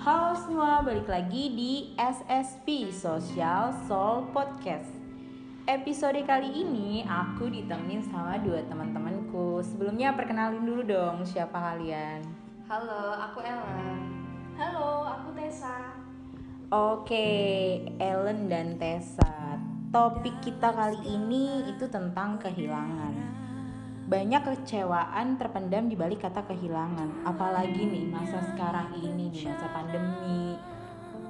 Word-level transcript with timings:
Halo 0.00 0.32
semua, 0.32 0.80
balik 0.80 1.12
lagi 1.12 1.52
di 1.52 1.92
SSP 1.92 2.88
Social 2.88 3.68
Soul 3.84 4.32
Podcast. 4.32 4.88
Episode 5.68 6.24
kali 6.24 6.48
ini 6.64 7.04
aku 7.04 7.52
ditemenin 7.52 8.00
sama 8.08 8.40
dua 8.40 8.64
teman-temanku. 8.64 9.60
Sebelumnya 9.60 10.16
perkenalin 10.16 10.64
dulu 10.64 10.88
dong 10.88 11.20
siapa 11.28 11.52
kalian. 11.52 12.24
Halo, 12.64 13.12
aku 13.12 13.44
Ellen. 13.44 14.00
Halo, 14.56 15.04
aku 15.04 15.36
Tessa. 15.36 15.92
Oke, 16.72 17.28
Ellen 18.00 18.48
dan 18.48 18.80
Tessa. 18.80 19.60
Topik 19.92 20.40
kita 20.40 20.72
kali 20.72 20.96
ini 21.12 21.76
itu 21.76 21.84
tentang 21.92 22.40
kehilangan 22.40 23.49
banyak 24.10 24.42
kecewaan 24.42 25.38
terpendam 25.38 25.86
di 25.86 25.94
balik 25.94 26.26
kata 26.26 26.42
kehilangan. 26.50 27.22
Apalagi 27.22 27.78
nih 27.86 28.10
masa 28.10 28.42
sekarang 28.42 28.90
ini 28.98 29.30
di 29.30 29.46
masa 29.46 29.70
pandemi. 29.70 30.58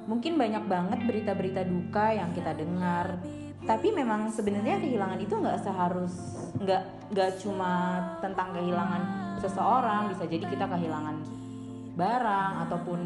Mungkin 0.09 0.33
banyak 0.33 0.65
banget 0.65 0.99
berita-berita 1.05 1.61
duka 1.61 2.09
yang 2.09 2.33
kita 2.33 2.57
dengar. 2.57 3.21
Tapi 3.61 3.93
memang 3.93 4.33
sebenarnya 4.33 4.81
kehilangan 4.81 5.21
itu 5.21 5.37
nggak 5.37 5.61
seharus 5.61 6.17
nggak 6.57 7.13
nggak 7.13 7.31
cuma 7.45 8.01
tentang 8.17 8.49
kehilangan 8.49 9.03
seseorang. 9.37 10.09
Bisa 10.09 10.25
jadi 10.25 10.41
kita 10.49 10.65
kehilangan 10.65 11.21
barang 11.93 12.53
ataupun 12.65 12.99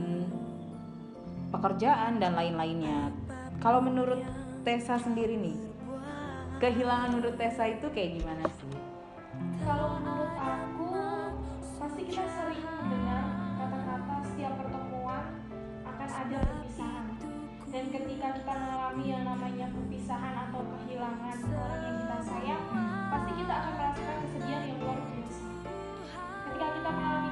pekerjaan 1.52 2.24
dan 2.24 2.32
lain-lainnya. 2.32 3.12
Kalau 3.60 3.84
menurut 3.84 4.24
Tessa 4.64 4.96
sendiri 4.96 5.36
nih 5.36 5.58
kehilangan 6.64 7.12
menurut 7.12 7.36
Tessa 7.36 7.68
itu 7.68 7.92
kayak 7.92 8.24
gimana 8.24 8.48
sih 8.48 8.95
kalau 9.66 10.00
menurut 10.00 10.34
aku 10.38 10.90
pasti 11.82 12.02
kita 12.08 12.24
sering 12.28 12.64
mendengar 12.64 13.24
kata-kata 13.58 14.14
setiap 14.30 14.54
pertemuan 14.62 15.26
akan 15.86 16.10
ada 16.10 16.38
perpisahan. 16.42 17.06
Dan 17.70 17.92
ketika 17.92 18.28
kita 18.40 18.54
mengalami 18.56 19.06
yang 19.12 19.24
namanya 19.28 19.68
perpisahan 19.68 20.36
atau 20.48 20.64
kehilangan 20.64 21.38
orang 21.52 21.82
yang 21.84 21.96
kita 22.00 22.18
sayang 22.24 22.64
pasti 23.12 23.32
kita 23.36 23.54
akan 23.54 23.74
merasakan 23.76 24.18
kesedihan 24.24 24.64
yang 24.64 24.78
luar 24.80 25.00
biasa. 25.04 25.44
Ketika 26.46 26.68
kita 26.80 26.90
mengalami 26.96 27.30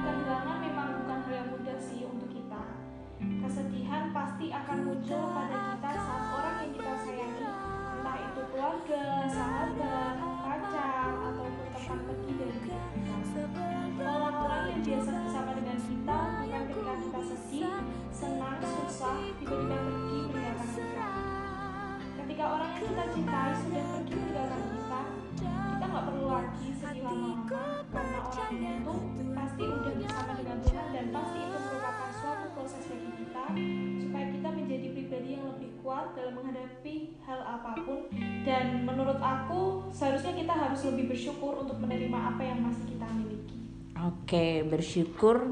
kita 22.84 23.04
cintai 23.16 23.52
sudah 23.56 23.84
pergi 23.96 24.12
meninggalkan 24.12 24.62
kita, 24.68 25.00
kita 25.40 25.84
nggak 25.88 26.04
perlu 26.04 26.26
lagi 26.28 26.68
sedih 26.76 27.02
lama-lama 27.08 27.60
karena 27.88 28.18
orang 28.28 28.52
itu 28.60 28.94
pasti 29.32 29.62
udah 29.64 29.94
bersama 29.96 30.32
dengan 30.36 30.56
Tuhan 30.60 30.86
dan 30.92 31.06
pasti 31.08 31.38
itu 31.40 31.58
merupakan 31.64 32.10
suatu 32.12 32.46
proses 32.52 32.82
bagi 32.84 33.10
kita 33.24 33.44
supaya 34.04 34.26
kita 34.28 34.48
menjadi 34.52 34.86
pribadi 34.92 35.28
yang 35.32 35.44
lebih 35.56 35.70
kuat 35.80 36.06
dalam 36.12 36.32
menghadapi 36.36 36.94
hal 37.24 37.40
apa 37.40 37.70
pun 37.80 38.00
dan 38.44 38.64
menurut 38.84 39.20
aku 39.20 39.88
seharusnya 39.88 40.36
kita 40.36 40.52
harus 40.52 40.80
lebih 40.84 41.16
bersyukur 41.16 41.64
untuk 41.64 41.80
menerima 41.80 42.18
apa 42.36 42.42
yang 42.44 42.60
masih 42.60 42.84
kita 42.84 43.06
miliki. 43.16 43.58
Oke, 44.04 44.66
bersyukur 44.68 45.48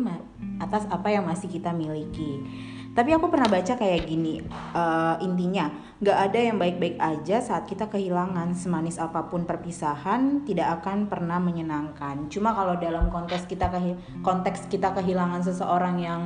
atas 0.60 0.84
apa 0.92 1.08
yang 1.08 1.24
masih 1.24 1.48
kita 1.48 1.72
miliki. 1.72 2.44
Tapi 2.92 3.08
aku 3.16 3.32
pernah 3.32 3.48
baca 3.48 3.72
kayak 3.72 4.04
gini, 4.04 4.44
uh, 4.76 5.16
intinya 5.24 5.72
nggak 5.96 6.18
ada 6.28 6.38
yang 6.44 6.60
baik-baik 6.60 7.00
aja 7.00 7.40
saat 7.40 7.64
kita 7.64 7.88
kehilangan 7.88 8.52
semanis 8.52 9.00
apa 9.00 9.32
pun 9.32 9.48
perpisahan 9.48 10.44
tidak 10.44 10.84
akan 10.84 11.08
pernah 11.08 11.40
menyenangkan. 11.40 12.28
Cuma 12.28 12.52
kalau 12.52 12.76
dalam 12.76 13.08
konteks 13.08 13.48
kita 13.48 13.72
konteks 14.20 14.68
kita 14.68 14.92
kehilangan 14.92 15.40
seseorang 15.40 15.96
yang 16.04 16.22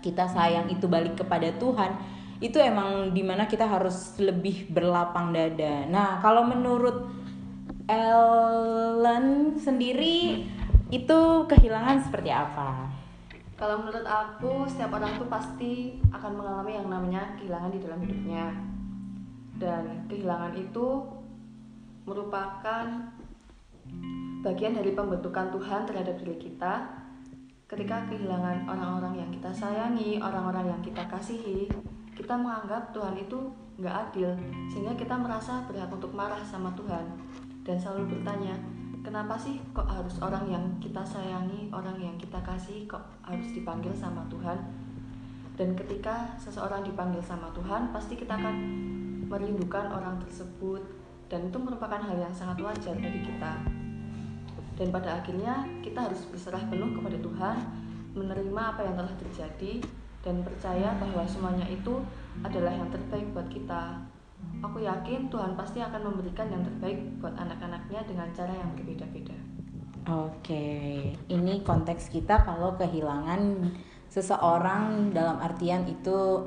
kita 0.00 0.24
sayang 0.24 0.72
itu 0.72 0.88
balik 0.88 1.20
kepada 1.20 1.52
Tuhan, 1.60 2.00
itu 2.40 2.56
emang 2.56 3.12
di 3.12 3.20
mana 3.20 3.44
kita 3.44 3.68
harus 3.68 4.16
lebih 4.16 4.72
berlapang 4.72 5.36
dada. 5.36 5.84
Nah 5.84 6.16
kalau 6.24 6.48
menurut 6.48 7.12
Ellen 7.84 9.52
sendiri 9.60 10.48
itu 10.88 11.18
kehilangan 11.44 12.08
seperti 12.08 12.32
apa? 12.32 12.97
Kalau 13.58 13.82
menurut 13.82 14.06
aku, 14.06 14.70
setiap 14.70 14.94
orang 14.94 15.18
tuh 15.18 15.26
pasti 15.26 15.98
akan 16.14 16.38
mengalami 16.38 16.78
yang 16.78 16.86
namanya 16.86 17.34
kehilangan 17.34 17.74
di 17.74 17.80
dalam 17.82 18.00
hidupnya. 18.06 18.46
Dan 19.58 20.06
kehilangan 20.06 20.54
itu 20.54 20.86
merupakan 22.06 22.86
bagian 24.46 24.78
dari 24.78 24.94
pembentukan 24.94 25.50
Tuhan 25.50 25.90
terhadap 25.90 26.14
diri 26.22 26.38
kita. 26.38 26.86
Ketika 27.66 28.06
kehilangan 28.06 28.70
orang-orang 28.70 29.26
yang 29.26 29.30
kita 29.34 29.50
sayangi, 29.50 30.22
orang-orang 30.22 30.70
yang 30.70 30.80
kita 30.80 31.02
kasihi, 31.10 31.66
kita 32.14 32.38
menganggap 32.38 32.94
Tuhan 32.94 33.18
itu 33.18 33.50
nggak 33.82 33.94
adil, 34.08 34.30
sehingga 34.70 34.94
kita 34.94 35.18
merasa 35.18 35.66
berhak 35.66 35.90
untuk 35.90 36.14
marah 36.14 36.40
sama 36.46 36.70
Tuhan 36.78 37.04
dan 37.66 37.76
selalu 37.76 38.16
bertanya, 38.16 38.56
kenapa 39.08 39.40
sih 39.40 39.56
kok 39.72 39.88
harus 39.88 40.20
orang 40.20 40.44
yang 40.52 40.64
kita 40.76 41.00
sayangi, 41.00 41.72
orang 41.72 41.96
yang 41.96 42.12
kita 42.20 42.36
kasih 42.44 42.84
kok 42.84 43.00
harus 43.24 43.56
dipanggil 43.56 43.88
sama 43.96 44.20
Tuhan? 44.28 44.60
Dan 45.56 45.72
ketika 45.72 46.36
seseorang 46.36 46.84
dipanggil 46.84 47.24
sama 47.24 47.48
Tuhan, 47.56 47.88
pasti 47.88 48.20
kita 48.20 48.36
akan 48.36 48.56
merindukan 49.32 49.88
orang 49.88 50.20
tersebut 50.20 50.84
dan 51.32 51.48
itu 51.48 51.56
merupakan 51.56 51.96
hal 51.96 52.20
yang 52.20 52.36
sangat 52.36 52.60
wajar 52.60 53.00
bagi 53.00 53.24
kita. 53.24 53.52
Dan 54.76 54.92
pada 54.92 55.24
akhirnya 55.24 55.64
kita 55.80 56.04
harus 56.04 56.28
berserah 56.28 56.68
penuh 56.68 56.92
kepada 56.92 57.16
Tuhan, 57.16 57.56
menerima 58.12 58.62
apa 58.76 58.84
yang 58.84 58.94
telah 58.94 59.14
terjadi 59.16 59.72
dan 60.20 60.44
percaya 60.44 60.92
bahwa 61.00 61.24
semuanya 61.24 61.64
itu 61.64 61.96
adalah 62.44 62.76
yang 62.76 62.92
terbaik 62.92 63.24
buat 63.32 63.48
kita. 63.48 64.04
Aku 64.58 64.82
yakin 64.82 65.30
Tuhan 65.30 65.54
pasti 65.54 65.78
akan 65.78 66.10
memberikan 66.10 66.50
yang 66.50 66.66
terbaik 66.66 66.98
buat 67.22 67.34
anak-anaknya 67.38 68.02
dengan 68.10 68.28
cara 68.34 68.50
yang 68.50 68.74
berbeda-beda. 68.74 69.36
Oke, 70.08 71.14
ini 71.30 71.62
konteks 71.62 72.10
kita 72.10 72.42
kalau 72.42 72.74
kehilangan 72.74 73.70
seseorang 74.08 75.12
dalam 75.14 75.38
artian 75.38 75.84
itu 75.86 76.42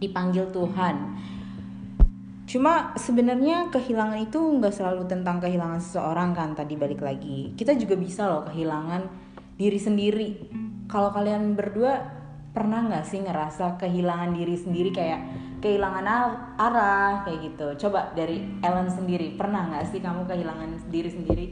dipanggil 0.00 0.48
Tuhan. 0.50 0.96
Cuma 2.50 2.96
sebenarnya 2.98 3.70
kehilangan 3.70 4.26
itu 4.26 4.40
nggak 4.40 4.74
selalu 4.74 5.06
tentang 5.06 5.38
kehilangan 5.38 5.78
seseorang 5.78 6.34
kan 6.34 6.50
tadi 6.58 6.74
balik 6.74 6.98
lagi. 6.98 7.54
Kita 7.54 7.78
juga 7.78 7.94
bisa 7.94 8.26
loh 8.26 8.42
kehilangan 8.48 9.06
diri 9.54 9.78
sendiri. 9.78 10.30
Kalau 10.90 11.14
kalian 11.14 11.54
berdua 11.54 12.19
pernah 12.50 12.82
nggak 12.82 13.06
sih 13.06 13.22
ngerasa 13.22 13.78
kehilangan 13.78 14.34
diri 14.34 14.58
sendiri 14.58 14.90
kayak 14.90 15.20
kehilangan 15.62 16.04
arah 16.58 17.22
kayak 17.22 17.52
gitu? 17.52 17.86
Coba 17.86 18.10
dari 18.12 18.42
Ellen 18.60 18.90
sendiri 18.90 19.38
pernah 19.38 19.70
nggak 19.70 19.86
sih 19.90 20.02
kamu 20.02 20.26
kehilangan 20.26 20.70
diri 20.90 21.10
sendiri? 21.10 21.46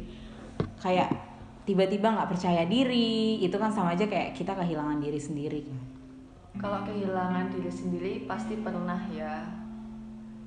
Kayak 0.83 1.15
tiba-tiba 1.63 2.11
nggak 2.11 2.31
percaya 2.31 2.67
diri 2.67 3.39
itu 3.39 3.55
kan 3.55 3.71
sama 3.71 3.95
aja 3.95 4.11
kayak 4.11 4.35
kita 4.35 4.59
kehilangan 4.59 4.99
diri 4.99 5.21
sendiri. 5.21 5.63
Kalau 6.59 6.83
kehilangan 6.83 7.55
diri 7.55 7.71
sendiri 7.71 8.13
pasti 8.27 8.59
pernah 8.59 8.99
ya. 9.15 9.47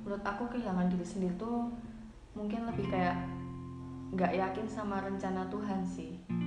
Menurut 0.04 0.20
aku 0.26 0.50
kehilangan 0.52 0.92
diri 0.92 1.06
sendiri 1.06 1.34
tuh 1.40 1.72
mungkin 2.36 2.68
lebih 2.68 2.90
kayak 2.92 3.16
nggak 4.12 4.32
yakin 4.36 4.66
sama 4.68 5.00
rencana 5.00 5.48
Tuhan 5.48 5.80
sih 5.88 6.41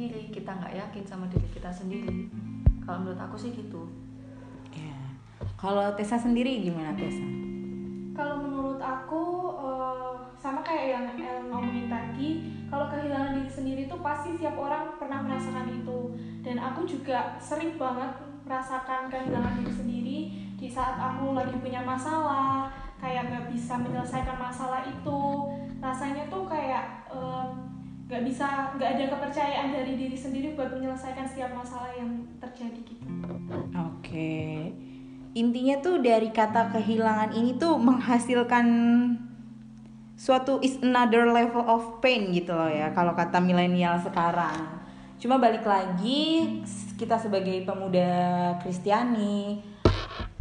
nggak 0.00 0.08
percaya 0.08 0.16
diri 0.16 0.32
kita 0.32 0.50
nggak 0.56 0.74
yakin 0.80 1.04
sama 1.04 1.24
diri 1.28 1.48
kita 1.52 1.68
sendiri. 1.68 2.32
Kalau 2.80 3.04
menurut 3.04 3.20
aku 3.20 3.36
sih 3.36 3.52
gitu. 3.52 3.84
Ya 4.72 4.96
kalau 5.60 5.92
Tessa 5.92 6.16
sendiri 6.16 6.64
gimana 6.64 6.96
Tessa? 6.96 7.20
Kalau 8.16 8.40
menurut 8.40 8.80
aku 8.80 9.52
uh, 9.60 10.16
sama 10.40 10.64
kayak 10.64 10.96
yang 10.96 11.06
El 11.20 11.52
ngomongin 11.52 11.92
tadi 11.92 12.48
kalau 12.72 12.88
kehilangan 12.88 13.44
diri 13.44 13.50
sendiri 13.52 13.80
itu 13.84 13.96
pasti 14.00 14.32
setiap 14.40 14.56
orang 14.56 14.96
pernah 14.96 15.20
merasakan 15.20 15.68
itu. 15.68 16.16
Dan 16.40 16.56
aku 16.56 16.88
juga 16.88 17.36
sering 17.36 17.76
banget 17.76 18.16
merasakan 18.48 19.12
kehilangan 19.12 19.60
diri 19.60 19.74
sendiri 19.76 20.18
di 20.56 20.68
saat 20.68 20.96
aku 20.96 21.36
lagi 21.36 21.52
punya 21.60 21.84
masalah 21.84 22.72
kayak 22.96 23.28
nggak 23.28 23.52
bisa 23.52 23.76
menyelesaikan 23.76 24.40
masalah 24.40 24.80
itu. 24.88 25.20
Rasanya 25.80 26.24
tuh 26.32 26.48
kayak 26.48 27.04
uh, 27.12 27.69
nggak 28.10 28.26
bisa 28.26 28.74
nggak 28.74 28.90
ada 28.98 29.04
kepercayaan 29.06 29.70
dari 29.70 29.94
diri 29.94 30.18
sendiri 30.18 30.58
buat 30.58 30.74
menyelesaikan 30.74 31.30
setiap 31.30 31.54
masalah 31.54 31.94
yang 31.94 32.26
terjadi 32.42 32.82
gitu. 32.82 33.06
Oke. 33.78 34.74
Intinya 35.38 35.78
tuh 35.78 36.02
dari 36.02 36.34
kata 36.34 36.74
kehilangan 36.74 37.38
ini 37.38 37.54
tuh 37.54 37.78
menghasilkan 37.78 38.66
suatu 40.18 40.58
is 40.58 40.74
another 40.82 41.30
level 41.30 41.62
of 41.62 42.02
pain 42.02 42.34
gitu 42.34 42.50
loh 42.50 42.66
ya 42.66 42.90
kalau 42.90 43.14
kata 43.14 43.38
milenial 43.38 43.94
sekarang. 44.02 44.82
Cuma 45.22 45.38
balik 45.38 45.62
lagi 45.62 46.58
kita 46.98 47.14
sebagai 47.14 47.62
pemuda 47.62 48.10
Kristiani 48.58 49.62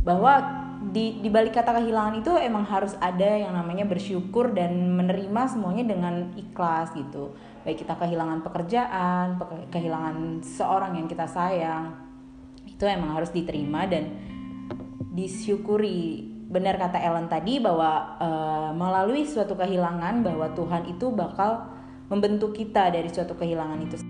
bahwa 0.02 0.66
di 0.80 1.20
di 1.20 1.28
balik 1.28 1.60
kata 1.60 1.84
kehilangan 1.84 2.24
itu 2.24 2.32
emang 2.40 2.64
harus 2.64 2.96
ada 3.04 3.28
yang 3.28 3.52
namanya 3.52 3.84
bersyukur 3.84 4.56
dan 4.56 4.96
menerima 4.96 5.42
semuanya 5.52 5.84
dengan 5.84 6.32
ikhlas 6.40 6.96
gitu. 6.96 7.36
Baik 7.68 7.84
kita 7.84 8.00
kehilangan 8.00 8.40
pekerjaan 8.40 9.36
kehilangan 9.68 10.40
seorang 10.40 10.96
yang 10.96 11.12
kita 11.12 11.28
sayang 11.28 11.92
itu 12.64 12.88
emang 12.88 13.12
harus 13.20 13.28
diterima 13.36 13.84
dan 13.92 14.16
disyukuri. 15.12 16.32
Benar 16.50 16.80
kata 16.82 16.98
Ellen 16.98 17.30
tadi 17.30 17.62
bahwa 17.62 18.18
uh, 18.18 18.72
melalui 18.74 19.28
suatu 19.28 19.54
kehilangan 19.54 20.24
bahwa 20.26 20.50
Tuhan 20.56 20.90
itu 20.90 21.12
bakal 21.14 21.70
membentuk 22.10 22.58
kita 22.58 22.90
dari 22.90 23.12
suatu 23.12 23.38
kehilangan 23.38 23.80
itu 23.86 24.09